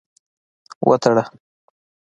[0.87, 1.23] وتړه.